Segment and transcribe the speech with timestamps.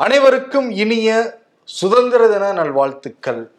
[0.00, 3.50] அனைவருக்கும் இனிய சுதந்திர தின நல்வாழ்த்துக்கள்.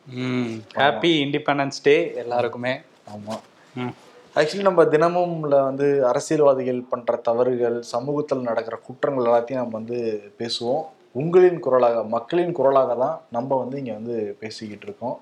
[0.76, 2.80] ஹாப்பி இண்டிபெண்டன்ஸ் டே எல்லாருக்குமே.
[3.16, 3.40] ஆமா.
[3.76, 3.88] ம்.
[4.36, 10.82] ஆக்சுவலி நம்ம தினமும்ல வந்து அரசியல்வாதிகள் பண்ற தவறுகள் சமூகத்தில் நடக்கிற குற்றங்கள் எல்லாத்தையும் நம்ம வந்து பேசுவோம்.
[11.12, 15.20] உங்களின் குரலாக மக்களின் குரலாக தான் நம்ம வந்து இங்க வந்து பேசிக்கிட்டு இருக்கோம்.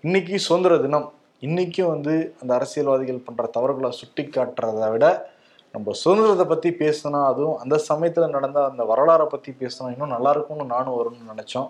[0.00, 1.12] இன்னைக்கு சுதந்திர தினம்.
[1.40, 5.32] இன்னைக்கும் வந்து அந்த அரசியல்வாதிகள் பண்ற தவறுகளை சுட்டி காட்டுறதை விட
[5.72, 10.64] நம்ம சுதந்திரத்தை பத்தி பேசினா அதுவும் அந்த சமயத்துல நடந்த அந்த வரலாறை பத்தி பேசினா இன்னும் நல்லா இருக்கும்னு
[10.64, 11.68] நானும் வரும்னு நினைச்சோம்.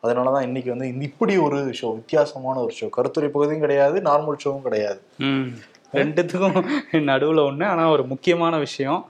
[0.00, 4.40] அதனால தான் இன்னைக்கு வந்து இந்த இப்படி ஒரு ஷோ வித்தியாசமான ஒரு ஷோ கருத்துரை பகுதியும் கிடையாது நார்மல்
[4.44, 5.00] ஷோவும் கிடையாது.
[5.18, 5.50] ம்.
[5.92, 6.56] ரெண்டுத்துக்கும்
[7.04, 9.00] நடுவில் ஒன்று ஆனால் ஒரு முக்கியமான விஷயம்.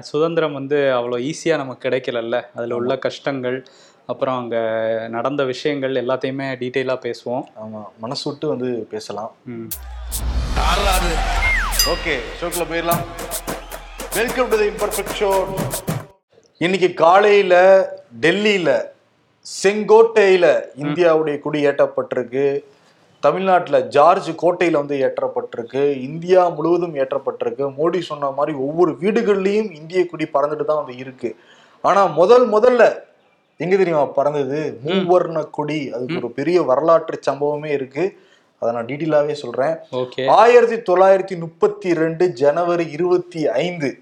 [0.00, 2.42] சுதந்திரம் வந்து அவ்வளோ ஈஸியாக நமக்கு கிடைக்கலல்ல.
[2.54, 3.64] அதில் உள்ள கஷ்டங்கள்
[4.06, 4.62] அப்புறம் அங்கே
[5.08, 7.44] நடந்த விஷயங்கள் எல்லாத்தையுமே டீட்டெயிலாக பேசுவோம்.
[7.64, 7.82] ஆமா.
[7.98, 9.32] மனசு விட்டு வந்து பேசலாம்.
[9.44, 9.68] ம்.
[11.92, 13.02] ஓகே ஷோக்குள்ள போயிடலாம்.
[14.14, 15.28] Welcome to the imperfect show
[16.58, 17.54] இன்னைக்கு காலையில
[18.24, 18.70] டெல்லியில
[19.46, 20.46] செங்கோட்டையில
[20.84, 22.46] இந்தியாவுடைய கொடி ஏற்றப்பட்டிருக்கு.
[23.20, 25.84] தமிழ்நாட்டுல ஜார்ஜ் கோட்டையில வந்து ஏற்றப்பட்டிருக்கு.
[26.08, 27.64] இந்தியா முழுவதும் ஏற்றப்பட்டிருக்கு.
[27.78, 31.36] மோடி சொன்ன மாதிரி ஒவ்வொரு வீடுகள்லயும் இந்திய கொடி பறந்துட்டு தான் வந்து இருக்கு.
[31.80, 32.84] ஆனா முதல் முதல்ல
[33.56, 34.80] எங்க தெரியுமா பறந்தது?
[34.84, 35.80] மூவர்ண கொடி.
[35.92, 38.06] அதுக்கு ஒரு பெரிய வரலாற்று சம்பவமே இருக்கு.
[38.58, 39.76] அதை நான் டீட்டெயிலாவே சொல்றேன்.
[39.92, 40.26] ஓகே.
[40.26, 43.98] ஆயிரத்தி தொள்ளாயிரத்தி முப்பத்தி ரெண்டு ஜனவரி இருபத்தி ஐந்து.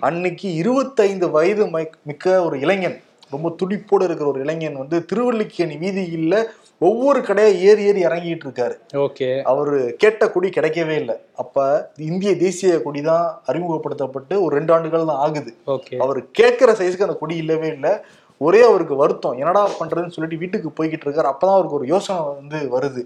[0.00, 3.00] அன்னைக்கு இருபத்தைந்து வயது மைக்- மிக்க ஒரு இளைஞன்
[3.30, 6.44] ரொம்ப துடிப்போடு இருக்கிற ஒரு இளைஞன் வந்து திருவல்லிக்கேணி வீதியில
[6.80, 8.74] ஒவ்வொரு கடையா ஏறி ஏறி இறங்கிட்டு இருக்காரு.
[8.92, 9.42] ஓகே.
[9.42, 11.14] அவரு கேட்ட கொடி கிடைக்கவே இல்லை.
[11.36, 15.54] அப்ப இந்திய தேசிய கொடி தான் அறிமுகப்படுத்தப்பட்டு ஒரு ரெண்டு ஆண்டுகள் தான் ஆகுது.
[15.98, 17.90] அவர் கேட்கிற சைஸ்க்கு அந்த கொடி இல்லவே இல்லை.
[18.36, 19.32] ஒரே அவருக்கு வருத்தம்.
[19.32, 21.32] என்னடா பண்றதுன்னு சொல்லிட்டு வீட்டுக்கு போய்கிட்டு இருக்காரு.
[21.32, 23.04] அப்பதான் அவருக்கு ஒரு யோசனை வந்து வருது.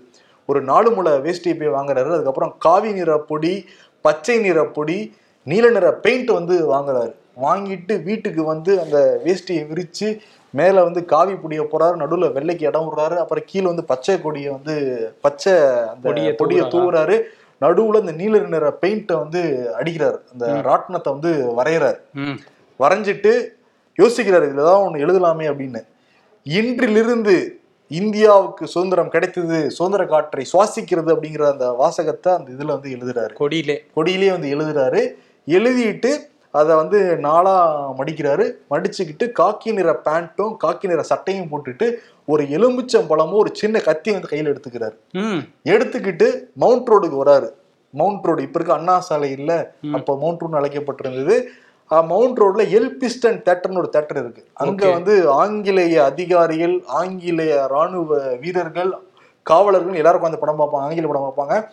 [0.53, 2.11] ஒரு நாலு முளை வேஷ்டியை போய் வாங்குறாரு.
[2.17, 3.55] அதுக்கப்புறம் காவி நிற பொடி
[4.05, 4.99] பச்சை நிற பொடி
[5.47, 7.13] நீல நிற பெயிண்ட் வந்து வாங்குறாரு.
[7.43, 10.09] வாங்கிட்டு வீட்டுக்கு வந்து அந்த வேஷ்டியை விரிச்சு
[10.55, 13.17] மேல வந்து காவி பொடியை போறாரு நடுவுல வெள்ளைக்கு இடம் விடுறாரு.
[13.23, 14.75] அப்புறம் கீழே வந்து பச்சை கொடியை வந்து
[15.21, 15.55] பச்சை
[15.93, 17.17] அந்த பொடியை பொடியை தூவுறாரா?
[17.61, 19.41] நடுவுல இந்த நீல நிற பெயிண்ட்டை வந்து
[19.81, 20.19] அடிக்கிறாரு.
[20.33, 21.99] அந்த ராட்டினத்தை வந்து வரைகிறாரு
[22.81, 23.33] வரைஞ்சிட்டு
[23.99, 25.81] யோசிக்கிறாரு இதுல ஏதாவது ஒண்ணு எழுதலாமே அப்படின்னு.
[26.47, 27.35] இன்றிலிருந்து
[27.93, 33.33] இந்தியாவுக்கு சுதந்திரம் கிடைத்தது சுதந்திர காற்றை சுவாசிக்கிறது அப்படிங்கிற அந்த வாசகத்தை அந்த இதுல வந்து எழுதுறாரு.
[33.41, 33.77] கொடியிலே.
[33.97, 35.03] கொடியிலே வந்து எழுதுறாரு.
[35.47, 36.13] எழுதிட்டு
[36.51, 37.57] அதை வந்து நாளா
[37.99, 38.53] மடிக்கிறாரு.
[38.71, 41.95] மடிச்சுக்கிட்டு காக்கி நிற பேண்ட்டும் காக்கி நிற சட்டையும் போட்டுட்டு
[42.27, 44.97] ஒரு எலுமிச்சம் பழமும் ஒரு சின்ன கத்தி வந்து கையில எடுத்துக்கிறாரு.
[45.65, 47.49] எடுத்துக்கிட்டு மவுண்ட் ரோடுக்கு வராரு.
[47.91, 49.75] மவுண்ட் ரோடு இப்ப இருக்க அண்ணா சாலை இல்ல.
[49.93, 51.45] அப்ப மவுண்ட் ரோடு அழைக்கப்பட்டிருந்தது.
[52.03, 54.47] மவுண்ட் ரோட்ல எல்பிஸ்டன் தேட்டர்னு ஒரு தேட்டர் இருக்கு.
[54.53, 54.91] அங்க.
[54.91, 58.93] வந்து ஆங்கிலேய அதிகாரிகள் ஆங்கிலேய ராணுவ வீரர்கள்
[59.43, 61.69] காவலர்கள் எல்லாரும் அந்த படம் பார்ப்பாங்க ஆங்கில படம் பார்ப்பாங்க.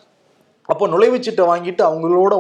[0.62, 2.34] அப்போ நுழைவுச்சீட்டை வாங்கிட்டு அவங்களோட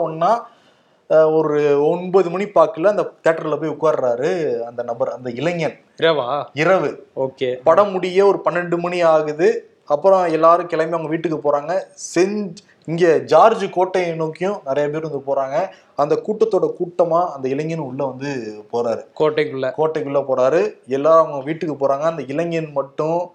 [1.09, 4.29] அஹ், ஒரு ஒன்பது மணி பாக்குல அந்த தேட்டர்ல போய் உட்கார்றாரு
[4.65, 5.79] அந்த நபர் அந்த இளைஞன்.
[5.97, 6.45] இரவா?
[6.53, 7.07] இரவு.
[7.15, 7.59] ஓகே.
[7.63, 9.68] படம் முடிய ஒரு பன்னெண்டு மணி ஆகுது.
[9.89, 11.83] அப்புறம் எல்லாரும் கிளம்பி அவங்க வீட்டுக்கு போறாங்க.
[12.15, 12.55] செஞ்ச்
[12.85, 15.67] இங்க ஜார்ஜ் கோட்டையை நோக்கியும் நிறைய பேர் வந்து போறாங்க.
[15.95, 18.29] அந்த கூட்டத்தோட கூட்டமா அந்த இளைஞன் உள்ள வந்து
[18.73, 19.03] போறாரு.
[19.19, 19.71] கோட்டைக்குள்ள.
[19.77, 20.73] கோட்டைக்குள்ள போறாரு.
[20.87, 21.99] எல்லாரும் அவங்க வீட்டுக்கு போறாங்க.
[21.99, 23.31] அந்த இளைஞன் மட்டும்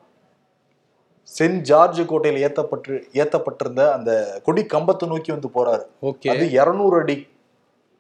[1.39, 5.83] சென்ட் ஜார்ஜ் கோட்டையில ஏத்தப்பட்டு ஏத்தப்பட்டிருந்த அந்த கொடி கம்பத்தை நோக்கி வந்து போறாரு.
[6.03, 6.31] ஓகே.
[6.31, 7.29] அது இருநூறு அடி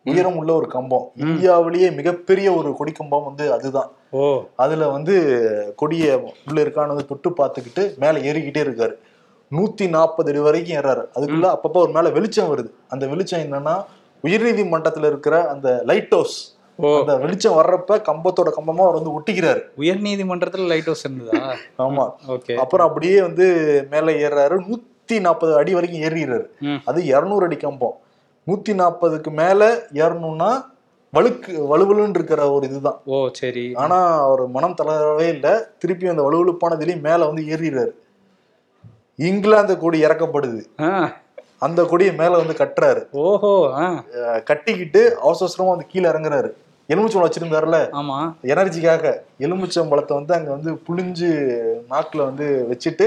[0.04, 1.10] உயரம் உள்ள ஒரு கம்பம்.
[1.16, 3.90] இந்தியாவிலேயே மிகப்பெரிய ஒரு கொடி கம்பம் வந்து அதுதான்.
[4.10, 4.42] ஓ.
[4.56, 8.92] அதுல வந்து கொடிய உள்ள இருக்கான்னு வந்து தொட்டு பார்த்துக்கிட்டு மேல ஏறிக்கிட்டே இருக்காரு.
[9.50, 11.04] நூத்தி நாற்பது அடி வரைக்கும் ஏறாரு.
[11.14, 12.70] அதுக்குள்ள அப்பப்போ ஒரு மேல வெளிச்சம் வருது.
[12.88, 13.84] அந்த வெளிச்சம் என்னன்னா
[14.22, 16.52] உயர்நீதிமன்றத்துல இருக்கிற அந்த லைட் ஹவுஸ்
[17.00, 19.62] அந்த வெளிச்சம் வர்றப்ப கம்பத்தோட கம்பமா அவர் வந்து ஒட்டிக்கிறாரு.
[19.76, 21.54] உயர் நீதிமன்றத்துல லைட் ஹவுஸ் இருந்ததா?
[21.78, 22.12] ஆமா.
[22.28, 22.54] ஓகே.
[22.54, 23.44] அப்புறம் அப்படியே வந்து
[23.90, 26.46] மேல ஏறாரு நூத்தி நாற்பது அடி வரைக்கும் ஏறிடுறாரு.
[26.84, 27.96] அது இருநூறு அடி கம்பம்.
[28.46, 29.60] நூத்தி நாற்பதுக்கு மேல
[29.92, 30.50] ஏறணும்னா
[31.12, 33.00] வழுக்கு வலுவலுன்னு இருக்கிற ஒரு இதுதான்.
[33.04, 33.64] ஓ சரி.
[33.74, 35.52] ஆனா அவர் மனம் தளரவே இல்லை.
[35.78, 37.92] திருப்பி அந்த வலுவலுப்பானதுலயும் மேல வந்து ஏறிடுறாரு.
[39.16, 40.62] இங்கிலாந்து கொடி இறக்கப்படுது.
[41.58, 43.02] அந்த கொடியை மேல வந்து கட்டுறாரு.
[43.10, 43.52] ஓஹோ
[44.44, 46.50] கட்டிக்கிட்டு அவசர அவசரமா வந்து கீழே இறங்குறாரு.
[46.88, 48.18] எலுமிச்சம்பழம் வச்சிருந்தாருல ஆமா.
[48.54, 49.12] எனர்ஜிக்காக.
[49.38, 51.30] எலுமிச்சம்பழத்தை வந்து அங்க வந்து புளிஞ்சு
[51.92, 53.06] நாக்குல வந்து வச்சுட்டு.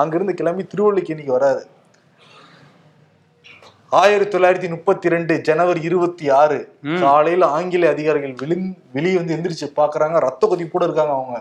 [0.00, 1.62] அங்கிருந்து கிளம்பி திருவள்ளிக்கேணிக்கு வராரு.
[4.00, 6.58] ஆயிரத்தி தொள்ளாயிரத்தி முப்பத்தி ரெண்டு ஜனவரி இருபத்தி ஆறு.
[7.00, 8.56] காலையில ஆங்கில அதிகாரிகள் வெளி
[8.92, 11.38] வெளியே வந்து எந்திரிச்சு பாக்குறாங்க ரத்த கொதிப்போட இருக்காங்க அவங்க.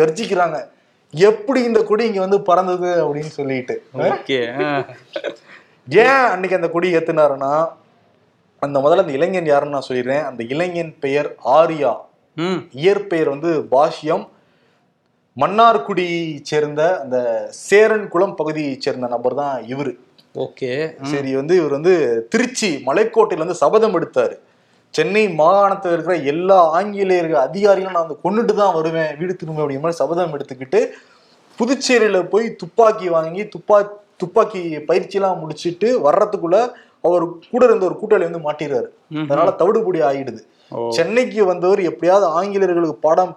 [0.00, 0.58] கர்ஜிக்கிறாங்க.
[1.14, 3.74] எப்படி இந்த கொடி இங்க வந்து பறந்தது அப்படின்னு சொல்லிட்டு.
[6.04, 7.52] ஏன் அன்னைக்கு அந்த கொடி ஏத்துனாருன்னா
[8.58, 10.24] அந்த முதல்ல அந்த இளைஞன் யாருன்னு நான் சொல்லிடுறேன்.
[10.30, 11.28] அந்த இளைஞன் பெயர்
[11.58, 11.92] ஆரியா.
[12.84, 14.24] இயற்பெயர் வந்து பாஷ்யம்.
[15.42, 16.08] மன்னார்குடி
[16.50, 17.18] சேர்ந்த அந்த
[17.68, 19.92] சேரன் குளம் பகுதியை சேர்ந்த நபர் தான் இவரு.
[20.44, 20.70] ஓகே.
[21.12, 21.94] சரி வந்து இவர் வந்து
[22.32, 24.34] திருச்சி மலைக்கோட்டையில வந்து சபதம் எடுத்தாரு.
[24.94, 30.00] சென்னை மாகாணத்தில் இருக்கிற எல்லா ஆங்கிலேயர்கள் அதிகாரிகளும் நான் வந்து கொண்டுட்டு தான் வருவேன் வீடு திரும்ப அப்படிங்கிற மாதிரி
[30.02, 30.80] சபதம் எடுத்துக்கிட்டு
[31.58, 33.78] புதுச்சேரியில போய் துப்பாக்கி வாங்கி துப்பா
[34.16, 36.58] துப்பாக்கி பயிற்சியெல்லாம் முடிச்சிட்டு வர்றதுக்குள்ள
[37.04, 38.88] அவர் கூட இருந்த ஒரு கூட்டாளி வந்து மாட்டிடுறாரு.
[39.30, 40.40] அதனால தவிடுபடி ஆயிடுது.
[40.96, 43.32] சென்னைக்கு வந்தவர் எப்படியாவது ஆங்கிலேயர்களுக்கு பாடம்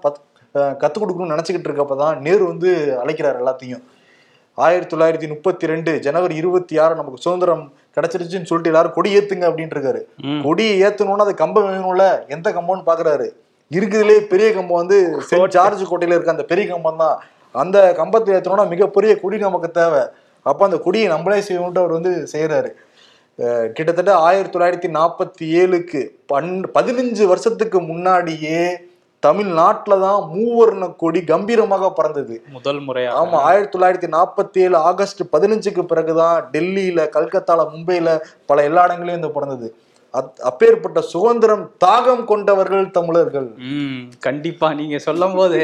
[0.82, 2.70] கத்துக் கொடுக்கணும்னு நினைச்சுக்கிட்டு இருக்கப்பதான் நேரு வந்து
[3.02, 3.84] அழைக்கிறார் எல்லாத்தையும்.
[4.66, 7.64] ஆயிரத்தி தொள்ளாயிரத்தி முப்பத்தி ரெண்டு ஜனவரி இருபத்தி ஆறு நமக்கு சுதந்திரம்
[7.96, 10.02] கிடைச்சிருச்சுன்னு சொல்லிட்டு எல்லாரும் கொடி ஏத்துங்க அப்படின்ட்டு இருக்காரு.
[10.46, 12.06] கொடியை ஏத்தணும்னா அது கம்பம் வேணும்ல?
[12.36, 13.28] எந்த கம்பம்னு பாக்குறாரு.
[13.76, 14.98] இருக்குதுலே பெரிய கம்பம் வந்து
[15.56, 17.18] ஜார்ஜ் கோட்டையில இருக்க அந்த பெரிய கம்பம் தான்.
[17.62, 20.04] அந்த கம்பத்தை ஏத்தணும்னா மிகப்பெரிய கொடி நமக்கு தேவை.
[20.50, 22.72] அப்ப அந்த கொடியை நம்மளே செய்யணும்ட்டு அவர் வந்து செய்யறாரு.
[23.76, 26.00] கிட்டத்தட்ட ஆயிரத்தி தொள்ளாயிரத்தி நாற்பத்தி ஏழுக்கு
[26.32, 28.62] பன் பதினஞ்சு வருஷத்துக்கு முன்னாடியே
[29.20, 32.36] தமிழ்நாட்டுல தான் மூவர்ண கொடி கம்பீரமாக பறந்தது.
[32.52, 38.84] முதல் முறையா ஆமா ஆயிரத்தி தொள்ளாயிரத்தி நாற்பத்தி ஏழு ஆகஸ்ட் பதினஞ்சுக்கு பிறகுதான் டெல்லியில கல்கத்தால மும்பையில பல எல்லா
[38.86, 39.70] இடங்களையும் இந்த பிறந்தது.
[40.14, 43.48] அப்பேற்பட்ட சுதந்திரம் தாகம் கொண்டவர்கள் தமிழர்கள்.
[44.20, 44.74] கண்டிப்பா.
[44.74, 45.60] நீங்க சொல்லும் போது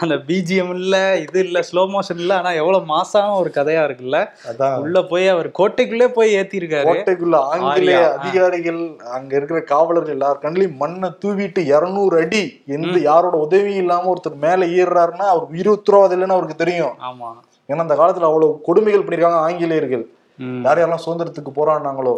[0.00, 4.20] அந்த பிஜிஎம் இல்ல இது இல்ல ஸ்லோ மோஷன் இல்ல ஆனா எவ்வளவு மாசான ஒரு கதையா இருக்குல்ல?
[4.50, 4.78] அதான்.
[4.78, 6.88] உள்ள போய் அவர் கோட்டைக்குள்ளே போய் ஏத்திருக்காரு.
[6.88, 8.00] கோட்டைக்குள்ள ஆங்கிலேய.
[8.18, 14.44] அதிகாரிகள் அங்க இருக்கிற காவலர்கள் எல்லார் கண்ணிலையும் மண்ணை தூவிட்டு இருநூறு அடி எந்த யாரோட உதவியும் இல்லாம ஒருத்தர்
[14.46, 16.94] மேல ஏறுறாருன்னா அவருக்கு உயிர் உத்தரவாதம் இல்லைன்னு அவருக்கு தெரியும்.
[17.10, 17.30] ஆமா.
[17.68, 20.04] ஏன்னா அந்த காலத்துல அவ்வளவு கொடுமைகள் பண்ணிருக்காங்க ஆங்கிலேயர்கள்.
[20.38, 22.14] யார் யாரெல்லாம் சுதந்திரத்துக்கு போராடினாங்களோ.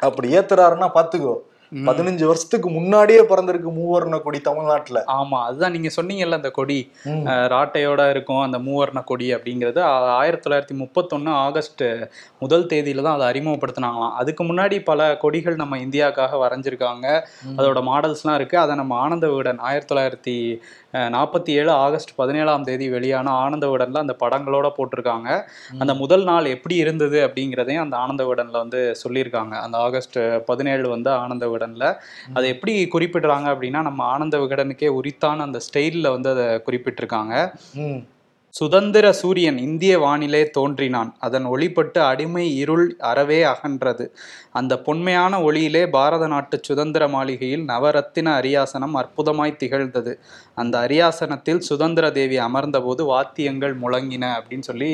[0.00, 1.34] அப்படி ஏத்துறாருன்னா பாத்துக்கோ.
[1.86, 4.98] பதினஞ்சு வருஷத்துக்கு முன்னாடியே பிறந்திருக்கு மூவர்ண கொடி தமிழ்நாட்டுல.
[5.16, 6.78] ஆமா அதுதான் நீங்க சொன்னீங்கல்ல அந்த கொடி.
[7.54, 9.80] ராட்டையோட இருக்கும் அந்த மூவர்ண கொடி அப்படிங்கிறது
[10.20, 11.84] ஆயிரத்தி தொள்ளாயிரத்தி முப்பத்தொன்னு ஆகஸ்ட்
[12.38, 14.14] முதல் தேதியில தான் அதை அறிமுகப்படுத்தினாங்களாம்.
[14.22, 17.06] அதுக்கு முன்னாடி பல கொடிகள் நம்ம இந்தியாவுக்காக வரைஞ்சிருக்காங்க.
[17.58, 18.58] அதோட மாடல்ஸ்லாம் இருக்கு.
[18.64, 20.36] அதை நம்ம ஆனந்த விகடன் ஆயிரத்தி தொள்ளாயிரத்தி
[21.14, 25.28] நாற்பத்தி ஏழு ஆகஸ்ட் பதினேழாம் தேதி வெளியான ஆனந்த விகடன்ல அந்த படங்களோட போட்டிருக்காங்க.
[25.82, 29.54] அந்த முதல் நாள் எப்படி இருந்தது அப்படிங்கிறதையும் அந்த ஆனந்த விகடன்ல வந்து சொல்லியிருக்காங்க.
[29.64, 31.94] அந்த ஆகஸ்ட் பதினேழு வந்து ஆனந்த விகடன்ல.
[32.34, 37.34] அதை எப்படி குறிப்பிடுறாங்க அப்படின்னா நம்ம ஆனந்த விகடனுக்கே உரித்தான அந்த ஸ்டைலில் வந்து அதை குறிப்பிட்டிருக்காங்க.
[38.54, 41.16] சுதந்திர சூரியன் இந்திய வானிலே தோன்றினான்.
[41.18, 44.04] அதன் ஒளிப்பட்டு அடிமை இருள் அறவே அகன்றது.
[44.52, 50.14] அந்த பொன்மையான ஒளியிலே பாரத நாட்டு சுதந்திர மாளிகையில் நவரத்தின அரியாசனம் அற்புதமாய் திகழ்ந்தது.
[50.54, 54.90] அந்த அரியாசனத்தில் சுதந்திர தேவி அமர்ந்தபோது வாத்தியங்கள் முழங்கின அப்படின்னு சொல்லி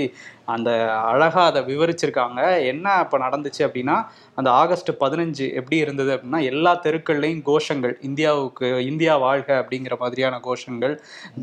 [0.55, 0.71] அந்த
[1.13, 2.41] அழகா அதை விவரிச்சிருக்காங்க.
[2.73, 3.97] என்ன இப்போ நடந்துச்சு அப்படின்னா
[4.39, 10.95] அந்த ஆகஸ்ட் பதினஞ்சு எப்படி இருந்தது அப்படின்னா எல்லா தெருக்கள்லையும் கோஷங்கள் இந்தியாவுக்கு இந்தியா வாழ்க அப்படிங்கிற மாதிரியான கோஷங்கள்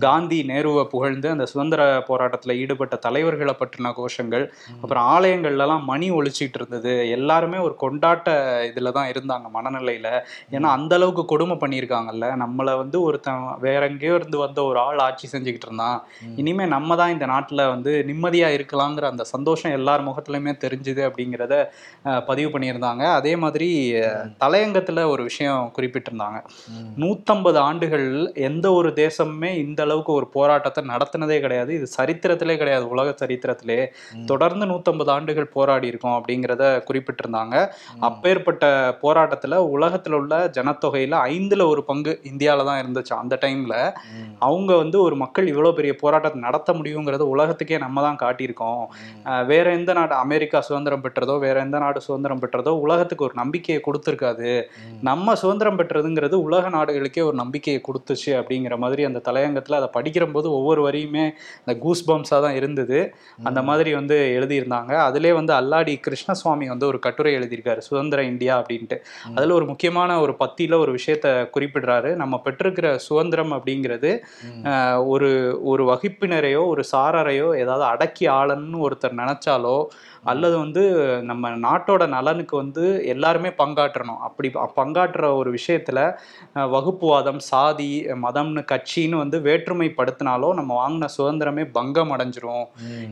[0.06, 4.46] காந்தி நேருவை புகழ்ந்து அந்த சுதந்திர போராட்டத்தில் ஈடுபட்ட தலைவர்களை பற்றின கோஷங்கள்
[4.81, 6.94] அப்புறம் ஆலயங்கள்லாம் மணி ஒழிச்சிட்டு இருந்தது.
[7.18, 8.30] எல்லாருமே ஒரு கொண்டாட்ட
[8.69, 10.12] இதில் தான் இருந்தாங்க மனநிலையில்.
[10.56, 12.25] ஏன்னா அந்த அளவுக்கு கொடுமை பண்ணியிருக்காங்கல்ல.
[12.44, 16.00] நம்மளை வந்து ஒருத்தன் வேற எங்கேயோ இருந்து வந்த ஒரு ஆள் ஆட்சி செஞ்சுக்கிட்டு இருந்தான்.
[16.42, 18.57] இனிமே நம்ம தான் இந்த நாட்டில் வந்து நிம்மதியாக
[18.89, 21.56] இருக்கலாங்கிற அந்த சந்தோஷம் எல்லார் முகத்துலையுமே தெரிஞ்சுது அப்படிங்கிறத
[22.27, 23.03] பதிவு பண்ணியிருந்தாங்க.
[23.13, 23.68] அதே மாதிரி
[24.39, 26.38] தலையங்கத்தில் ஒரு விஷயம் குறிப்பிட்டிருந்தாங்க.
[26.74, 26.89] ம்.
[27.00, 28.07] நூத்தம்பது ஆண்டுகள்
[28.50, 31.71] எந்த ஒரு தேசமுமே இந்த அளவுக்கு ஒரு போராட்டத்தை நடத்தினதே கிடையாது.
[31.74, 32.88] இது சரித்திரத்திலே கிடையாது.
[32.89, 33.80] உலக சரித்திரத்திலே
[34.25, 37.56] தொடர்ந்து நூத்தம்பது ஆண்டுகள் போராடி இருக்கோம் அப்படிங்கிறத குறிப்பிட்டிருந்தாங்க.
[38.01, 38.65] அப்பேற்பட்ட
[39.03, 43.75] போராட்டத்துல உலகத்துல உள்ள ஜனத்தொகையில ஐந்துல ஒரு பங்கு இந்தியால தான் இருந்துச்சு அந்த டைம்ல.
[44.39, 48.79] அவங்க வந்து ஒரு மக்கள் இவ்வளவு பெரிய போராட்டத்தை நடத்த முடியுங்கிறத உலகத்துக்கே நம்ம தான் காட்டியிருக்கோம்.
[49.26, 53.84] அஹ் வேற எந்த நாடு அமெரிக்கா சுதந்திரம் பெற்றதோ வேற எந்த நாடு சுதந்திரம் பெற்றதோ உலகத்துக்கு ஒரு நம்பிக்கையை
[53.86, 54.64] கொடுத்துருக்காது.
[55.02, 60.52] நம்ம சுதந்திரம் பெற்றதுங்கிறது உலக நாடுகளுக்கே ஒரு நம்பிக்கையை கொடுத்துச்சு அப்படிங்கிற மாதிரி அந்த தலையங்கத்தில் அதை படிக்கிற போது
[60.52, 61.31] ஒவ்வொரு வரியுமே
[61.66, 63.16] அந்த கூஸ் பம்ஸாக தான் இருந்தது.
[63.44, 64.94] அந்த மாதிரி வந்து எழுதியிருந்தாங்க.
[64.95, 68.98] அதிலே வந்து அல்லாடி கிருஷ்ணசுவாமி வந்து ஒரு கட்டுரை எழுதியிருக்காரு சுதந்திர இந்தியா அப்படின்ட்டு.
[69.36, 72.16] அதில் ஒரு முக்கியமான ஒரு பத்தியில் ஒரு விஷயத்த குறிப்பிடுறாரு.
[72.16, 74.19] நம்ம பெற்றிருக்கிற சுதந்திரம் அப்படிங்கிறது
[75.06, 78.28] ஒரு ஒரு வகுப்பினரையோ ஒரு சாரரையோ ஏதாவது அடக்கி
[78.69, 79.78] ஆளணும்னு ஒருத்தர் நினைச்சாலோ
[80.23, 80.83] அல்லது வந்து
[81.23, 84.19] நம்ம நாட்டோட நலனுக்கு வந்து எல்லாருமே பங்காற்றணும்.
[84.28, 84.49] அப்படி
[84.80, 85.99] பங்காற்றுற ஒரு விஷயத்துல
[86.73, 92.66] வகுப்புவாதம் சாதி மதம்னு கட்சின்னு வந்து வேற்றுமைப்படுத்தினாலோ நம்ம வாங்கின சுதந்திரமே பங்கம் அடைஞ்சிரும்.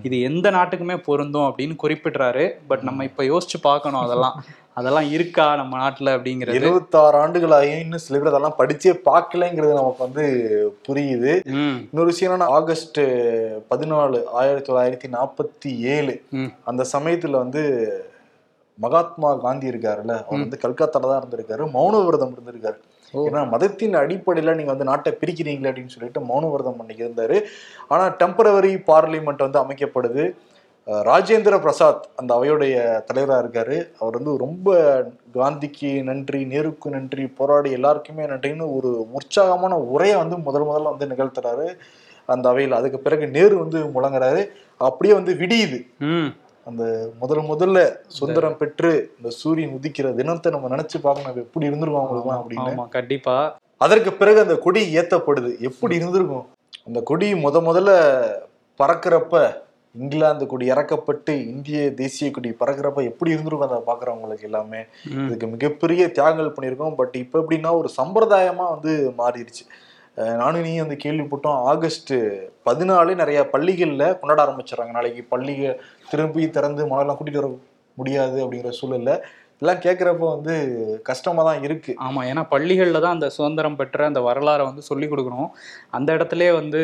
[0.04, 2.46] இது எந்த நாட்டுக்குமே பொருந்தும் அப்படின்னு குறிப்பிடுறாரு.
[2.68, 4.38] பட் நம்ம இப்ப யோசிச்சு பார்க்கணும் அதெல்லாம்.
[4.78, 6.58] அதெல்லாம் இருக்கா நம்ம நாட்டுல அப்படிங்கிறது?
[6.60, 10.26] எழுபத்தாறு ஆண்டுகள் ஆகியும் இன்னும் சில பேர் அதெல்லாம் படிச்சே பார்க்கலங்கிறது நமக்கு வந்து
[10.88, 11.32] புரியுது.
[11.92, 13.00] இன்னொரு விஷயம் என்னன்னா ஆகஸ்ட்
[13.72, 16.16] பதினாலு ஆயிரத்தி தொள்ளாயிரத்தி நாற்பத்தி ஏழு
[16.72, 17.64] அந்த சமயத்துல வந்து
[18.78, 22.80] மகாத்மா காந்தி இருக்காருல்ல அவர் வந்து கல்கத்தால தான் இருந்திருக்காரு மௌன விரதம் இருந்திருக்காரு.
[23.14, 27.38] ஏன்னா மதத்தின் அடிப்படையில நீங்க வந்து நாட்டை பிரிக்கிறீங்களே அப்படின்னு சொல்லிட்டு மௌன விரதம் பண்ணி இருந்தாரு.
[27.94, 30.26] ஆனா டெம்பரவரி பார்லிமெண்ட் வந்து அமைக்கப்படுது.
[30.88, 33.89] ராஜேந்திர பிரசாத் அந்த அவையுடைய தலைவராக இருக்காரு.
[34.00, 34.75] அவர் வந்து ரொம்ப
[35.34, 41.77] காந்திக்கு நன்றி நேருக்கு நன்றி போராடி எல்லாருக்குமே நன்றின்னு ஒரு உற்சாகமான உரையை வந்து முதல் முதல்ல வந்து நிகழ்த்துறாரு.
[42.25, 44.48] அந்த அவையில் அதுக்கு பிறகு நேரு வந்து முழங்குறாரு.
[44.77, 45.88] அப்படியே வந்து விடியுது.
[46.65, 51.36] அந்த முதல் முதல்ல சுதந்திரம் பெற்று இந்த சூரியன் உதிக்கிற தினத்தை நம்ம நினைச்சு பார்க்கணும்.
[51.36, 52.89] எப்படி இருந்திருக்கும் அவங்களுக்குலாம் அப்படின்னு.
[52.89, 53.58] கண்டிப்பா.
[53.77, 55.60] அதற்கு பிறகு அந்த கொடி ஏத்தப்படுது.
[55.60, 56.48] எப்படி இருந்திருக்கும்?
[56.86, 58.22] அந்த கொடி முத முதல்ல
[58.77, 59.65] பறக்கிறப்ப
[60.01, 64.82] இங்கிலாந்து கொடி இறக்கப்பட்டு இந்திய தேசிய கொடி பறக்கிறப்ப எப்படி இருந்திருக்கும் அதை பாக்குறவங்களுக்கு எல்லாமே.
[65.25, 66.96] இதுக்கு மிகப்பெரிய தியாகங்கள் பண்ணியிருக்கோம்.
[67.01, 69.66] பட் இப்போ எப்படின்னா ஒரு சம்பிரதாயமா வந்து மாறிடுச்சு.
[70.42, 71.58] நானும் நீ வந்து கேள்விப்பட்டோம்.
[71.72, 72.13] ஆகஸ்ட்
[72.68, 74.94] பதினாலே நிறைய பள்ளிகள்ல கொண்டாட ஆரம்பிச்சிடறாங்க.
[74.98, 75.74] நாளைக்கு பள்ளிக
[76.12, 77.50] திரும்பி திறந்து மழைலாம் கூட்டிட்டு வர
[77.98, 79.12] முடியாது அப்படிங்கிற சூழல்ல
[79.62, 80.56] இதெல்லாம் கேட்குறப்ப வந்து
[81.10, 81.92] கஷ்டமா தான் இருக்கு.
[82.06, 85.50] ஆமா ஏன்னா பள்ளிகளில் தான் அந்த சுதந்திரம் பெற்ற அந்த வரலாறை வந்து சொல்லி கொடுக்கணும்.
[85.98, 86.82] அந்த இடத்துலயே வந்து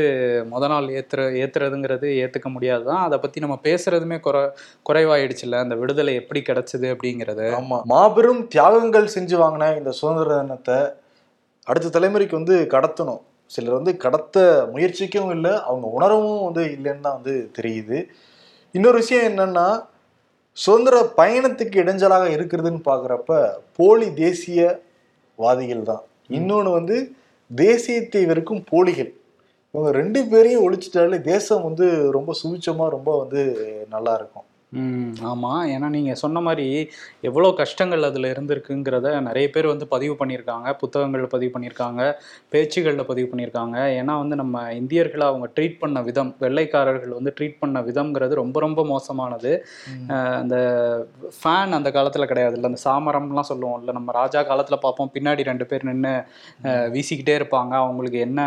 [0.54, 4.42] முத நாள் ஏத்துற ஏத்துறதுங்கிறது ஏத்துக்க முடியாது தான் அதை பத்தி நம்ம பேசுறதுமே குறை
[4.90, 5.60] குறைவாயிடுச்சுல்ல?
[5.66, 7.48] அந்த விடுதலை எப்படி கிடைச்சது அப்படிங்கிறது.
[7.60, 7.80] ஆமா.
[7.94, 10.80] மாபெரும் தியாகங்கள் செஞ்சு வாங்கின இந்த சுதந்திர தினத்தை
[11.68, 13.22] அடுத்த தலைமுறைக்கு வந்து கடத்தணும்.
[13.52, 14.38] சிலர் வந்து கடத்த
[14.74, 17.98] முயற்சிக்கவும் இல்லை அவங்க உணரவும் வந்து இல்லைன்னு தான் வந்து தெரியுது.
[18.76, 19.66] இன்னொரு விஷயம் என்னன்னா
[20.54, 26.04] சுதந்திர பயணத்துக்கு இடைஞ்சலாக இருக்கிறதுன்னு பார்க்குறப்ப போலி தேசியவாதிகள் தான்.
[26.38, 26.98] இன்னொன்று வந்து
[27.56, 29.12] தேசியத்தை வெறுக்கும் போலிகள்.
[29.74, 33.42] இவங்க ரெண்டு பேரையும் ஒழிச்சிட்டாலே தேசம் வந்து ரொம்ப சுபிச்சமா ரொம்ப வந்து
[33.90, 34.48] நல்லா இருக்கும்.
[35.32, 36.68] ஆமாம் ஏன்னா நீங்கள் சொன்ன மாதிரி
[37.30, 40.68] எவ்வளோ கஷ்டங்கள் அதில் இருந்திருக்குங்கிறத நிறைய பேர் வந்து பதிவு பண்ணியிருக்காங்க.
[40.82, 42.02] புத்தகங்களில் பதிவு பண்ணியிருக்காங்க.
[42.54, 43.78] பேச்சுகளில் பதிவு பண்ணியிருக்காங்க.
[44.00, 48.86] ஏன்னா வந்து நம்ம இந்தியர்களை அவங்க ட்ரீட் பண்ண விதம் வெள்ளைக்காரர்கள் வந்து ட்ரீட் பண்ண விதம்ங்கிறது ரொம்ப ரொம்ப
[48.94, 49.52] மோசமானது.
[50.42, 50.56] அந்த
[51.40, 52.72] ஃபேன் அந்த காலத்தில் கிடையாது இல்லை.
[52.72, 53.96] அந்த சாமரம்லாம் சொல்லுவோம் இல்லை.
[54.00, 55.14] நம்ம ராஜா காலத்தில் பார்ப்போம்.
[55.18, 56.16] பின்னாடி ரெண்டு பேர் நின்று
[56.96, 57.74] வீசிக்கிட்டே இருப்பாங்க.
[57.84, 58.42] அவங்களுக்கு என்ன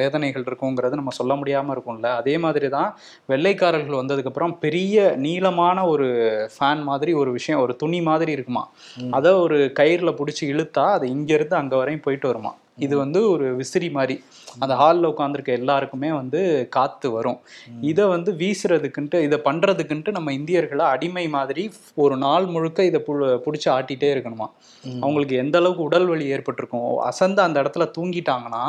[0.00, 2.10] வேதனைகள் இருக்குங்கிறது நம்ம சொல்ல முடியாமல் இருக்கும்ல.
[2.20, 2.90] அதே மாதிரி தான்
[3.32, 4.96] வெள்ளைக்காரர்கள் வந்ததுக்கப்புறம் பெரிய
[5.26, 6.08] நீளமான ஒரு
[6.54, 8.64] ஃபேன் மாதிரி ஒரு விஷயம் ஒரு துணி மாதிரி இருக்குமா.
[9.10, 12.54] அதை ஒரு கயிறில் பிடிச்சி இழுத்தா அது இங்கேருந்து அங்கே வரையும் போயிட்டு வருமா?
[12.76, 14.14] இது வந்து ஒரு விசிறி மாதிரி.
[14.58, 17.38] அந்த ஹாலில் உட்காந்துருக்க எல்லாருக்குமே வந்து காத்து வரும்.
[17.80, 23.00] இதை வந்து வீசுறதுக்குன்ட்டு இதை பண்றதுக்குன்ட்டு நம்ம இந்தியர்களை அடிமை மாதிரி ஒரு நாள் முழுக்க இதை
[23.46, 24.48] பிடிச்சி ஆட்டிகிட்டே இருக்கணுமா.
[25.00, 26.98] அவங்களுக்கு எந்த அளவுக்கு உடல் வலி ஏற்பட்டிருக்கும்?
[27.10, 28.64] அசந்து அந்த இடத்துல தூங்கிட்டாங்கன்னா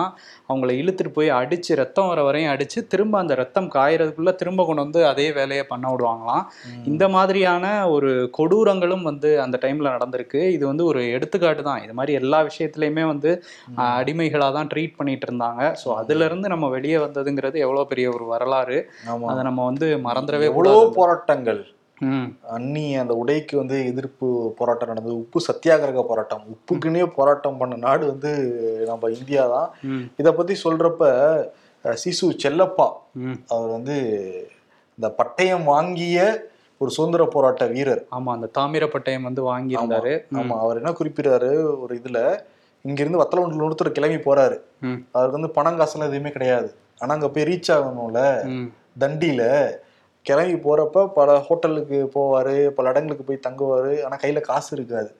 [0.51, 5.01] அவங்கள இழுத்துட்டு போய் அடிச்சு ரத்தம் வர வரையும் அடிச்சு திரும்ப அந்த ரத்தம் காயறதுக்குள்ள திரும்ப கொண்டு வந்து
[5.09, 6.43] அதே வேலையை பண்ண விடுவாங்களாம்.
[6.91, 10.19] இந்த மாதிரியான ஒரு கொடூரங்களும் வந்து அந்த டைம்ல நடந்திருக்கு.
[10.55, 11.81] இது வந்து ஒரு எடுத்துக்காட்டு தான்.
[11.83, 13.31] இது மாதிரி எல்லா விஷயத்துலையுமே வந்து
[13.73, 14.19] அஹ், அடிமைகளா
[14.53, 15.49] தான் ட்ரீட் பண்ணிட்டு இருந்தாங்க.
[15.81, 17.29] ஸோ அதுல இருந்து நம்ம வெளியே வந்ததுங்கிறது
[17.63, 18.79] எவ்வளவு பெரிய ஒரு வரலாறு.
[19.31, 21.61] அதை நம்ம வந்து மறந்துடவே எவ்வளோ போராட்டங்கள்.
[22.55, 24.27] அன்னி அந்த உடைக்கு வந்து எதிர்ப்பு
[24.57, 25.15] போராட்டம் நடந்தது.
[25.23, 26.43] உப்பு சத்தியாகிரக போராட்டம்.
[26.53, 28.31] உப்புக்குன்னே போராட்டம் பண்ண நாடு வந்து
[28.87, 29.69] நம்ம இந்தியா தான்.
[30.17, 31.03] இதை பத்தி சொல்றப்ப
[31.85, 32.87] சிசு செல்லப்பா
[33.47, 33.97] அவர் வந்து
[34.97, 36.17] இந்த பட்டயம் வாங்கிய
[36.81, 38.03] ஒரு சுதந்திர போராட்ட வீரர்.
[38.11, 40.13] ஆமா அந்த தாமிர பட்டயம் வந்து வாங்கியிருந்தாரு.
[40.39, 41.51] ஆமா அவர் என்ன குறிப்பிடுறாரு?
[41.83, 42.19] ஒரு இதுல
[42.85, 44.55] இங்கிருந்து வத்தலகுண்டில் ஒருத்தர் கிளம்பி போறாரு.
[45.11, 46.69] அவருக்கு வந்து பணம் காசுலாம் எதுவுமே கிடையாது.
[46.99, 48.21] ஆனா அங்க போய் ரீச் ஆகணும்ல.
[48.99, 49.43] தண்டியில
[50.21, 54.03] கிளம்பி போறப்ப பல ஹோட்டலுக்கு போவாரு பல இடங்களுக்கு போய் தங்குவாரு.
[54.03, 55.15] ஆனா கையில காசு இருக்காது.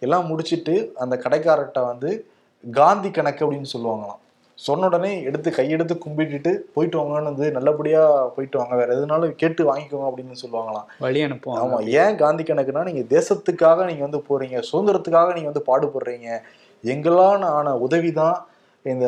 [0.00, 2.26] எல்லாம் முடிச்சிட்டு அந்த கடைக்காரர்கிட்ட வந்து
[2.70, 4.20] காந்தி கணக்கு அப்படின்னு சொல்லுவாங்களாம்.
[4.54, 8.76] சொன்ன உடனே எடுத்து கையெடுத்து கும்பிட்டுட்டு போயிட்டு வாங்கன்னு வந்து நல்லபடியா போயிட்டு வாங்க.
[8.76, 10.84] வேற எதுனாலும் கேட்டு வாங்கிக்கோங்க அப்படின்னு சொல்லுவாங்களாம்.
[10.98, 11.46] வழி அனுப்புவாங்க.
[11.46, 16.38] ஆமா ஏன் காந்தி கணக்குனா நீங்க தேசத்துக்காக நீங்க வந்து போறீங்க சுதந்திரத்துக்காக நீங்க வந்து பாடுபடுறீங்க.
[16.82, 18.46] எங்களான ஆன உதவிதான்
[18.84, 19.06] இந்த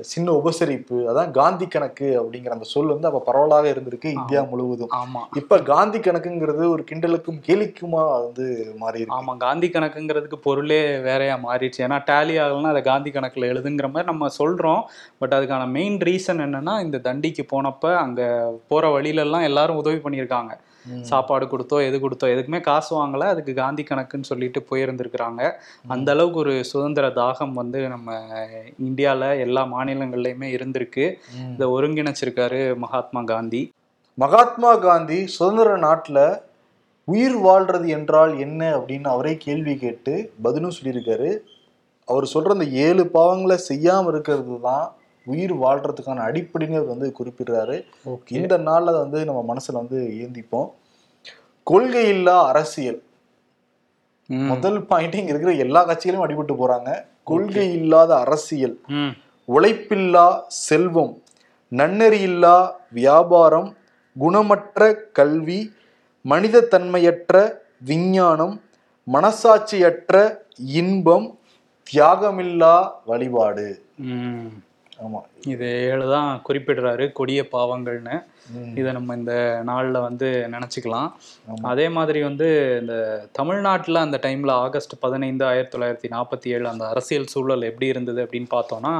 [0.00, 4.88] சின்ன உபசரிப்பு அதான் காந்தி கணக்கு அப்படிங்கிற அந்த சொல் வந்து அப்ப பரவலாக இருந்திருக்கு இந்தியா முழுவதும்.
[4.88, 5.22] ஆமா.
[5.34, 11.84] இப்ப காந்தி கணக்குங்கிறது ஒரு கிண்டலுக்கும் கேலிக்குமா வந்து மாறி ஆமா காந்தி கணக்குங்கிறதுக்கு பொருளே வேறையா மாறிடுச்சு.
[11.88, 14.82] ஏன்னா டேலி ஆகலன்னா அதை காந்தி கணக்குல எழுதுங்கிற மாதிரி நம்ம சொல்றோம்.
[15.18, 18.22] பட் அதுக்கான மெயின் ரீசன் என்னன்னா இந்த தண்டிக்கு போனப்ப அங்க
[18.68, 20.52] போற வழியில எல்லாம் எல்லாரும் உதவி பண்ணியிருக்காங்க.
[21.10, 23.26] சாப்பாடு கொடுத்தோ எது கொடுத்தோ எதுக்குமே காசு வாங்கல.
[23.32, 25.42] அதுக்கு காந்தி கணக்குன்னு சொல்லிட்டு போயிருந்திருக்கிறாங்க.
[25.94, 28.18] அந்த அளவுக்கு ஒரு சுதந்திர தாகம் வந்து நம்ம
[28.88, 31.06] இந்தியால எல்லா மாநிலங்கள்லயுமே இருந்திருக்கு.
[31.54, 33.62] இதை ஒருங்கிணைச்சிருக்காரு மகாத்மா காந்தி.
[34.18, 36.18] மகாத்மா காந்தி சுதந்திர நாட்டுல
[37.08, 41.30] உயிர் வாழ்றது என்றால் என்ன அப்படின்னு அவரே கேள்வி கேட்டு பதிலும் சொல்லியிருக்காரு.
[42.08, 44.86] அவர் சொல்ற அந்த ஏழு பாவங்களை செய்யாம இருக்கிறது தான்
[45.24, 47.84] உயிர் வாழ்றதுக்கான அடிப்படைன்னு அவர் வந்து குறிப்பிடுறாரு.
[48.28, 50.68] இந்த நாள்ல வந்து நம்ம மனசுல வந்து ஏந்திப்போம்.
[51.62, 53.02] கொள்கை இல்லா அரசியல்
[54.48, 57.04] முதல் பாயிண்ட் இங்க இருக்கிற எல்லா கட்சிகளையும் அடிபட்டு போறாங்க.
[57.24, 58.80] கொள்கை இல்லாத அரசியல்.
[59.48, 61.22] உழைப்பில்லா செல்வம்.
[61.70, 63.76] நன்னெறியில்லா வியாபாரம்.
[64.18, 65.72] குணமற்ற கல்வி.
[66.28, 67.52] மனிதத்தன்மையற்ற
[67.84, 68.60] விஞ்ஞானம்.
[69.12, 71.38] மனசாட்சியற்ற இன்பம்.
[71.92, 73.68] தியாகமில்லா வழிபாடு.
[75.00, 75.20] ம் ஆமா
[75.52, 78.16] இது ஏழு தான் குறிப்பிடுறாரு கொடிய பாவங்கள்னு.
[78.78, 79.34] இதை நம்ம இந்த
[79.68, 81.08] நாளில் வந்து நினச்சிக்கலாம்.
[81.70, 82.46] அதே மாதிரி வந்து
[82.80, 82.94] இந்த
[83.38, 88.50] தமிழ்நாட்டில் அந்த டைமில் ஆகஸ்ட் பதினைந்து ஆயிரத்தி தொள்ளாயிரத்தி நாற்பத்தி ஏழு அந்த அரசியல் சூழல் எப்படி இருந்தது அப்படின்னு
[88.54, 88.92] பார்த்தோம்னா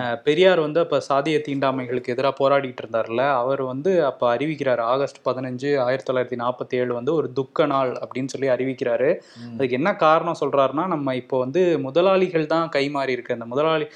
[0.00, 4.56] அஹ், பெரியார் வந்து அப்போ சாதிய தீண்டாமைகளுக்கு எதிராக போராடிட்டு இருந்தார்ல அவர் வந்து அப்போ அறிவிக்கிறார்
[4.88, 5.46] ஆகஸ்ட் பதினஞ்சு
[5.84, 9.10] ஆயிரத்தி தொள்ளாயிரத்தி நாற்பத்தி ஏழு வந்து ஒரு துக்க நாள் அப்படின்னு சொல்லி அறிவிக்கிறாரு.
[9.52, 13.36] அதுக்கு என்ன காரணம் சொல்றாருன்னா நம்ம இப்போ வந்து முதலாளிகள் தான் கைமாறி இருக்கு.
[13.36, 13.86] அந்த முதலாளி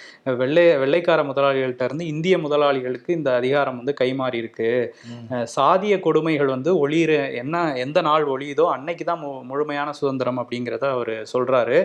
[0.41, 1.21] வெள்ளை வெள்ளைக்கார
[1.83, 4.69] முதலாளிகள்ட்ட இருந்து இந்திய முதலாளிகளுக்கு இந்த அதிகாரம் வந்து கைமாறி இருக்கு
[5.57, 7.12] சாதிய கொடுமைகள் வந்து ஒளிர
[7.43, 11.79] என்ன எந்த நாள் ஒளியுதோ அன்னைக்கு தான் முழுமையான சுதந்திரம் அப்படிங்கிறத அவர் சொல்றாரு.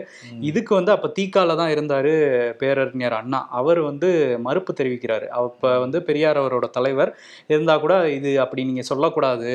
[0.50, 2.14] இதுக்கு வந்து அப்ப தீக்கால தான் இருந்தாரு
[2.62, 3.42] பேரறிஞர் அண்ணா.
[3.60, 4.10] அவர் வந்து
[4.48, 5.28] மறுப்பு தெரிவிக்கிறாரு.
[5.40, 7.12] அப்ப வந்து பெரியார் அவரோட தலைவர்
[7.54, 9.52] இருந்தா கூட இது அப்படி நீங்க சொல்லக்கூடாது.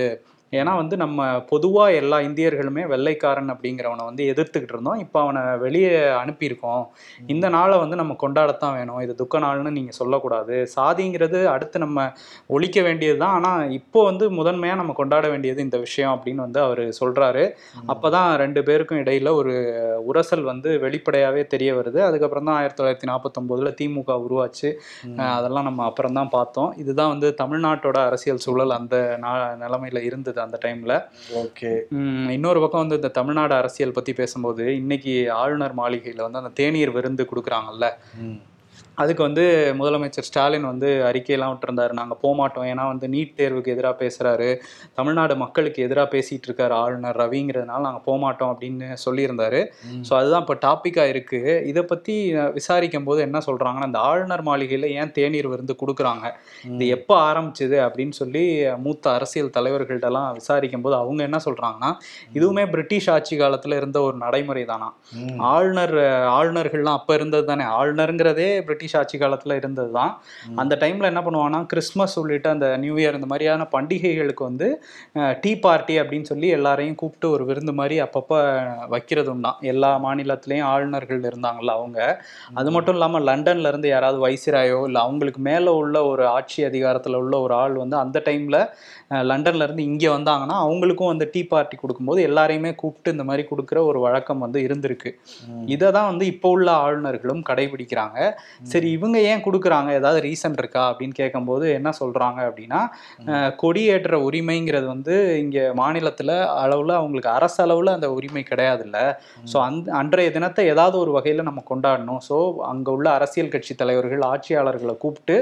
[0.61, 5.01] ஏன்னா வந்து நம்ம பொதுவா எல்லா இந்தியர்களுமே வெள்ளைக்காரன் அப்படிங்கிறவனை வந்து எதிர்த்துக்கிட்டு இருந்தோம்.
[5.05, 5.93] இப்போ அவனை வெளியே
[6.23, 6.83] அனுப்பியிருக்கோம்.
[7.35, 9.01] இந்த நாளை வந்து நம்ம கொண்டாடத்தான் வேணும்.
[9.07, 10.57] இது துக்க நாள்னு நீங்கள் சொல்லக்கூடாது.
[10.77, 12.07] சாதிங்கிறது அடுத்து நம்ம
[12.57, 16.83] ஒழிக்க வேண்டியது தான் ஆனால் இப்போ வந்து முதன்மையாக நம்ம கொண்டாட வேண்டியது இந்த விஷயம் அப்படின்னு வந்து அவர்
[17.01, 17.45] சொல்கிறாரு
[17.95, 19.55] அப்போ தான் ரெண்டு பேருக்கும் இடையில ஒரு
[20.11, 21.99] உரசல் வந்து வெளிப்படையாகவே தெரிய வருது.
[22.09, 24.69] அதுக்கப்புறம் தான் ஆயிரத்தி தொள்ளாயிரத்தி நாற்பத்தொம்போதில் திமுக உருவாச்சு.
[25.39, 26.71] அதெல்லாம் நம்ம அப்புறம் தான் பார்த்தோம்.
[26.85, 29.33] இதுதான் வந்து தமிழ்நாட்டோட அரசியல் சூழல் அந்த நா
[29.65, 30.39] நிலமையில இருந்தது.
[30.43, 30.97] அந்த டைமில்
[31.43, 31.71] ஓகே.
[32.31, 37.27] இன்னொரு பக்கம் வந்து இந்த தமிழ்நாடு அரசியல் பற்றி பேசும்போது இன்னைக்கு ஆளுநர் மாளிகையில் வந்து அந்த தேநீர் விருந்து
[37.31, 37.89] கொடுக்குறாங்கல்ல.
[38.99, 39.45] அதுக்கு வந்து
[39.79, 41.93] முதலமைச்சர் ஸ்டாலின் வந்து அறிக்கையெல்லாம் விட்டுருந்தாரு.
[41.99, 44.49] நாங்கள் போகமாட்டோம் ஏன்னா வந்து நீட் தேர்வுக்கு எதிராக பேசுகிறாரு
[44.99, 49.61] தமிழ்நாடு மக்களுக்கு எதிராக பேசிகிட்டு இருக்காரு ஆளுநர் ரவிங்கிறதுனால நாங்கள் போகமாட்டோம் அப்படின்னு சொல்லியிருந்தாரு.
[50.09, 52.17] ஸோ அதுதான் இப்போ டாப்பிக்காக இருக்குது இதை பற்றி
[52.59, 56.27] விசாரிக்கும் போது என்ன சொல்கிறாங்கன்னா இந்த ஆளுநர் மாளிகையில் ஏன் தேநீர் விருந்து கொடுக்குறாங்க?
[56.75, 58.45] இது எப்போ ஆரம்பிச்சது அப்படின்னு சொல்லி
[58.85, 61.93] மூத்த அரசியல் தலைவர்கள்ட்டெல்லாம் விசாரிக்கும் போது அவங்க என்ன சொல்கிறாங்கன்னா
[62.37, 64.91] இதுவுமே பிரிட்டிஷ் ஆட்சி காலத்தில் இருந்த ஒரு நடைமுறை தானா
[65.55, 65.97] ஆளுநர்
[66.39, 67.65] ஆளுநர்கள்லாம் அப்போ இருந்தது தானே?
[67.79, 70.12] ஆளுநருங்கிறதே பிரிட்டிஷ் ஆட்சி காலத்தில் இருந்தது தான்
[70.62, 74.69] அந்த டைமில் என்ன பண்ணுவாங்கன்னா கிறிஸ்மஸ் உள்ளிட்ட அந்த நியூ இயர் இந்த மாதிரியான பண்டிகைகளுக்கு வந்து
[75.45, 78.39] டீ பார்ட்டி அப்படின்னு சொல்லி எல்லாரையும் கூப்பிட்டு ஒரு விருந்து மாதிரி அப்பப்போ
[78.95, 81.99] வைக்கிறதும் தான் எல்லா மாநிலத்திலையும் ஆளுநர்கள் இருந்தாங்கல்ல அவங்க.
[82.61, 87.35] அது மட்டும் இல்லாமல் லண்டன்ல இருந்து யாராவது வைசிராயோ இல்லை அவங்களுக்கு மேலே உள்ள ஒரு ஆட்சி அதிகாரத்தில் உள்ள
[87.41, 88.59] ஒரு ஆள் வந்து அந்த டைமில்
[89.31, 93.99] லண்டன்ல இருந்து இங்கே வந்தாங்கன்னா அவங்களுக்கும் வந்து டீ பார்ட்டி கொடுக்கும்போது எல்லாரையுமே கூப்பிட்டு இந்த மாதிரி கொடுக்குற ஒரு
[94.05, 95.11] வழக்கம் வந்து இருந்திருக்கு.
[95.75, 98.19] இதை தான் வந்து இப்போ உள்ள ஆளுநர்களும் கடைபிடிக்கிறாங்க.
[98.73, 99.91] சரி இவங்க ஏன் கொடுக்குறாங்க?
[100.00, 100.83] ஏதாவது ரீசன் இருக்கா?
[100.91, 102.81] அப்படின்னு கேட்கும்போது என்ன சொல்றாங்க அப்படின்னா
[103.62, 108.99] கொடியேற்ற உரிமைங்கிறது வந்து இங்கே மாநிலத்தில் அளவில் அவங்களுக்கு அரசளவில் அந்த உரிமை கிடையாதுல்ல.
[109.53, 112.23] ஸோ அந்த அன்றைய தினத்தை ஏதாவது ஒரு வகையில் நம்ம கொண்டாடணும்.
[112.29, 112.38] ஸோ
[112.73, 115.37] அங்கே உள்ள அரசியல் கட்சி தலைவர்கள் ஆட்சியாளர்களை கூப்பிட்டு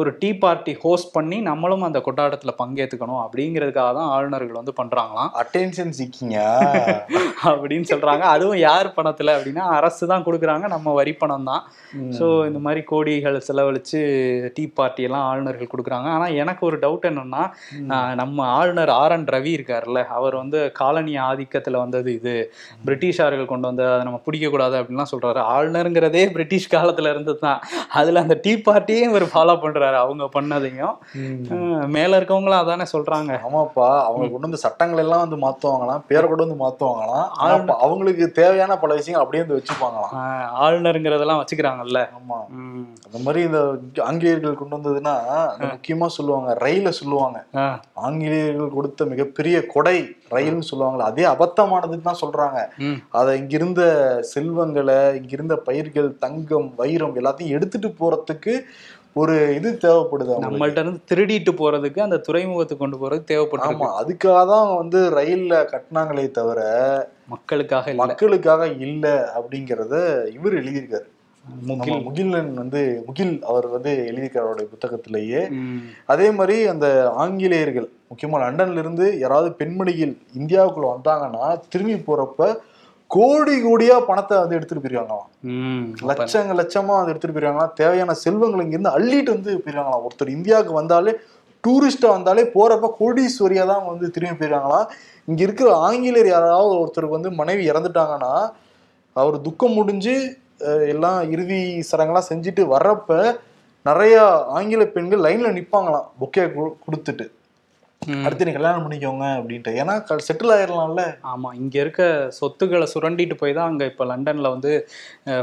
[0.00, 5.92] ஒரு டீ பார்ட்டி ஹோஸ்ட் பண்ணி நம்மளும் அந்த கொண்டாட்டத்தில் பங்கேற்றுக்கணும் அப்படிங்கிறதுக்காக தான் ஆளுநர்கள் வந்து பண்ணுறாங்களாம் அட்டென்ஷன்
[5.98, 6.38] சிக்கிங்க
[7.50, 10.64] அப்படின்னு சொல்கிறாங்க அதுவும் யார் பணத்தில் அப்படின்னா அரசு தான் கொடுக்குறாங்க.
[10.74, 11.62] நம்ம வரி பணம் தான்.
[12.18, 14.00] ஸோ இந்த மாதிரி கோடிகள் செலவழித்து
[14.56, 16.08] டீ பார்ட்டி எல்லாம் ஆளுநர்கள் கொடுக்குறாங்க.
[16.16, 17.42] ஆனால் எனக்கு ஒரு டவுட் என்னன்னா
[18.20, 22.36] நம்ம ஆளுநர் ஆர் என் ரவி இருக்கார்ல அவர் வந்து காலனி ஆதிக்கத்தில் வந்தது இது.
[22.86, 25.42] பிரிட்டிஷார்கள் கொண்டு வந்து அதை நம்ம பிடிக்கக்கூடாது அப்படின்லாம் சொல்றாரு.
[25.54, 27.60] ஆளுநருங்கிறதே பிரிட்டிஷ் காலத்துல இருந்தது தான்
[28.00, 30.96] அதில் அந்த டீ பார்ட்டியே இவர் ஃபாலோ பண்றாரு அவங்க பண்ணதையும்.
[31.96, 33.32] மேல இருக்கவங்களும் அதானே சொல்றாங்க.
[33.48, 37.26] ஆமாப்பா அவங்க கொண்டு வந்து சட்டங்கள் எல்லாம் வந்து மாத்துவாங்களாம் பேரை கொண்டு வந்து மாத்துவாங்களாம்.
[37.40, 40.14] ஆனா அப்ப அவங்களுக்கு தேவையான பல விஷயங்கள் அப்படியே வந்து வச்சுப்பாங்களாம்.
[40.64, 42.00] ஆளுநருங்கிறதெல்லாம் வச்சுக்கிறாங்கல்ல.
[42.18, 42.38] ஆமா.
[42.60, 42.63] ம்.
[43.06, 43.60] அந்த மாதிரி இந்த
[44.06, 45.14] ஆங்கிலேயர்கள் கொண்டு வந்ததுன்னா
[45.72, 47.38] முக்கியமா சொல்லுவாங்க ரயில சொல்லுவாங்க.
[48.06, 49.98] ஆங்கிலேயர்கள் கொடுத்த மிகப்பெரிய கொடை
[50.34, 52.60] ரயில்னு சொல்லுவாங்கல்ல அதே அபத்தமானதுன்னு தான் சொல்றாங்க.
[53.20, 53.82] அதை இங்கிருந்த
[54.34, 58.54] செல்வங்களை இங்கிருந்த பயிர்கள் தங்கம் வைரம் எல்லாத்தையும் எடுத்துட்டு போறதுக்கு
[59.22, 60.36] ஒரு இது தேவைப்படுது.
[60.44, 63.84] நம்மள்ட்ட இருந்து திருடிட்டு போறதுக்கு அந்த துறைமுகத்துக்கு கொண்டு போறதுக்கு தேவைப்பட்டிருக்கு.
[63.84, 66.60] ஆமா அதுக்காக தான் வந்து ரயில்ல கட்டினாங்களே தவிர
[67.34, 69.06] மக்களுக்காக மக்களுக்காக இல்ல
[69.38, 69.94] அப்படிங்கறத
[70.36, 71.08] இவர் எழுதியிருக்காரு.
[71.68, 72.02] முகில்.
[72.04, 75.40] முகிலன் வந்து முகில் அவர் வந்து எழுதியிருக்காரு அவருடைய புத்தகத்திலேயே.
[76.12, 76.86] அதே மாதிரி அந்த
[77.24, 82.48] ஆங்கிலேயர்கள் முக்கியமா லண்டன்ல இருந்து யாராவது பெண்மணிகள் இந்தியாவுக்குள்ள வந்தாங்கன்னா திரும்பி போறப்ப
[83.10, 85.28] கோடி கோடியா பணத்தை வந்து எடுத்துட்டு போயிருவாங்களாம்
[86.10, 91.12] லட்சங்க லட்சமா வந்து எடுத்துட்டு போயிருவாங்களாம் தேவையான செல்வங்கள் இங்கிருந்து அள்ளிட்டு வந்து போயிருவாங்களாம் ஒருத்தர் இந்தியாவுக்கு வந்தாலே
[91.64, 94.88] டூரிஸ்டா வந்தாலே போறப்ப கோடீஸ்வரியா தான் வந்து திரும்பி போயிருவாங்களாம்
[95.28, 98.32] இங்க இருக்கிற ஆங்கிலேயர் யாராவது ஒருத்தருக்கு வந்து மனைவி இறந்துட்டாங்கன்னா
[99.16, 100.14] அவர் துக்கம் முடிஞ்சு
[100.92, 103.12] எல்லாம் இறுதி சடங்கெல்லாம் செஞ்சுட்டு வர்றப்ப
[103.86, 104.16] நிறைய
[104.56, 106.44] ஆங்கில பெண்கள் லைன்ல நிப்பாங்களாம் பொக்கே
[106.86, 107.26] கொடுத்துட்டு.
[108.26, 109.72] அடுத்து நீ கல்யாணம் பண்ணிக்கோங்க அப்படின்ட்டு.
[109.80, 109.94] ஏன்னா
[110.28, 112.02] செட்டில் ஆயிடலாம்ல ஆமா இங்க இருக்க
[112.38, 114.72] சொத்துக்களை சுரண்டிட்டு போய் தான் அங்க இப்ப லண்டன்ல வந்து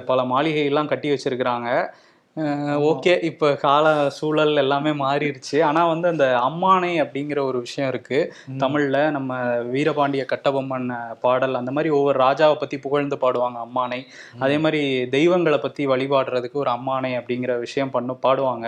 [0.10, 1.70] பல மாளிகையெல்லாம் கட்டி வச்சிருக்கிறாங்க.
[2.90, 3.86] ஓகே இப்போ கால
[4.18, 8.20] சூழல் எல்லாமே மாறிடுச்சு ஆனால் வந்து அந்த அம்மானை அப்படிங்கிற ஒரு விஷயம் இருக்கு.
[8.64, 9.40] தமிழ்ல நம்ம
[9.74, 10.88] வீரபாண்டிய கட்டபொம்மன்
[11.26, 14.00] பாடல் அந்த மாதிரி ஒவ்வொரு ராஜாவை பத்தி புகழ்ந்து பாடுவாங்க அம்மானை.
[14.46, 14.82] அதே மாதிரி
[15.16, 18.66] தெய்வங்களை பத்தி வழிபாடுறதுக்கு ஒரு அம்மானை அப்படிங்கிற விஷயம் பண்ணு பாடுவாங்க.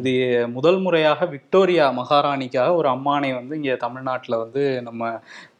[0.00, 0.14] இது
[0.56, 5.12] முதல் முறையாக விக்டோரியா மகாராணிக்காக ஒரு அம்மானை வந்து இங்க தமிழ்நாட்டுல வந்து நம்ம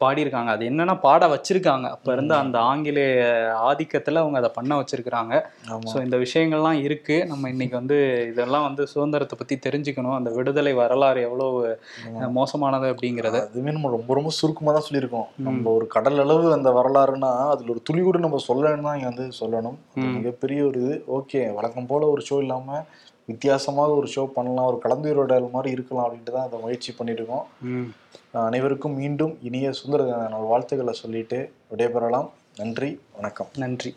[0.03, 0.51] பாடியிருக்காங்க.
[0.57, 1.85] அது என்னன்னா பாட வச்சிருக்காங்க.
[1.95, 3.23] அப்ப இருந்த அந்த ஆங்கிலேய
[3.71, 5.33] ஆதிக்கத்துல அவங்க அதை பண்ண வச்சிருக்கிறாங்க.
[5.93, 7.17] ஸோ இந்த விஷயங்கள்லாம் இருக்கு.
[7.37, 7.97] நம்ம இன்னைக்கு வந்து
[8.29, 10.15] இதெல்லாம் வந்து சுதந்திரத்தை பத்தி தெரிஞ்சுக்கணும்.
[10.15, 11.57] அந்த விடுதலை வரலாறு எவ்வளவு
[12.17, 13.39] அஹ், மோசமானது அப்படிங்கிறது.
[13.45, 15.27] அதுவுமே நம்ம ரொம்ப ரொம்ப சுருக்கமா தான் சொல்லியிருக்கோம்.
[15.47, 19.77] நம்ம ஒரு கடல் அளவு அந்த வரலாறுனா அதுல ஒரு துளி கூட நம்ம சொல்லணும்னா இங்க வந்து சொல்லணும்.
[20.15, 20.95] மிகப்பெரிய ஒரு இது.
[21.17, 22.79] ஓகே வழக்கம் போல ஒரு ஷோ இல்லாம
[23.29, 24.67] வித்தியாசமாக ஒரு ஷோ பண்ணலாம்.
[24.67, 27.45] ஒரு கலந்துரையாடல் மாதிரி இருக்கலாம் அப்படின்ட்டு தான் அதை முயற்சி பண்ணியிருக்கோம்.
[28.45, 31.39] அனைவருக்கும் மீண்டும் இனிய சுந்தர தின வாழ்த்துக்களை சொல்லிட்டு
[31.71, 32.29] விடைபெறலாம்.
[32.57, 33.49] நன்றி வணக்கம்.
[33.57, 33.91] நன்றி.